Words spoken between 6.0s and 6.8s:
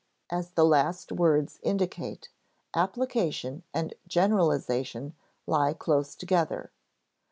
together.